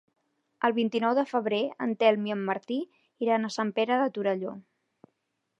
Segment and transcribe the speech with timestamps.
[0.69, 2.81] El vint-i-nou de febrer en Telm i en Martí
[3.27, 4.57] iran a Sant Pere de Torelló.